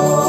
Oh. 0.00 0.27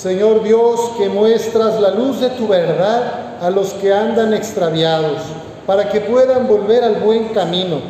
Señor 0.00 0.42
Dios, 0.42 0.92
que 0.96 1.10
muestras 1.10 1.78
la 1.78 1.90
luz 1.90 2.20
de 2.20 2.30
tu 2.30 2.48
verdad 2.48 3.36
a 3.38 3.50
los 3.50 3.74
que 3.74 3.92
andan 3.92 4.32
extraviados, 4.32 5.18
para 5.66 5.90
que 5.90 6.00
puedan 6.00 6.48
volver 6.48 6.82
al 6.82 6.94
buen 6.94 7.24
camino. 7.34 7.80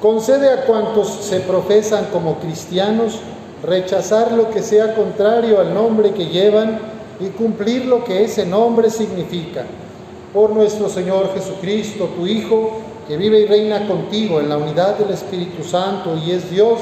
Concede 0.00 0.50
a 0.50 0.64
cuantos 0.64 1.08
se 1.08 1.40
profesan 1.40 2.06
como 2.06 2.36
cristianos 2.36 3.18
rechazar 3.62 4.32
lo 4.32 4.50
que 4.50 4.62
sea 4.62 4.94
contrario 4.94 5.60
al 5.60 5.74
nombre 5.74 6.12
que 6.12 6.24
llevan 6.24 6.78
y 7.20 7.26
cumplir 7.26 7.84
lo 7.84 8.02
que 8.02 8.24
ese 8.24 8.46
nombre 8.46 8.88
significa. 8.88 9.66
Por 10.32 10.52
nuestro 10.52 10.88
Señor 10.88 11.34
Jesucristo, 11.34 12.08
tu 12.16 12.26
Hijo, 12.26 12.78
que 13.06 13.18
vive 13.18 13.40
y 13.40 13.46
reina 13.46 13.86
contigo 13.86 14.40
en 14.40 14.48
la 14.48 14.56
unidad 14.56 14.96
del 14.96 15.10
Espíritu 15.10 15.62
Santo 15.62 16.16
y 16.16 16.30
es 16.30 16.50
Dios 16.50 16.80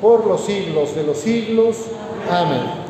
por 0.00 0.26
los 0.26 0.40
siglos 0.40 0.92
de 0.96 1.04
los 1.04 1.18
siglos. 1.18 1.76
Amén. 2.28 2.81